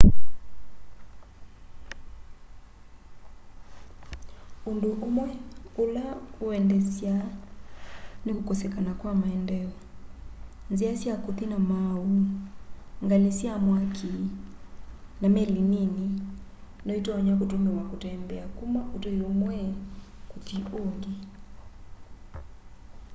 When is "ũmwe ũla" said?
5.07-6.05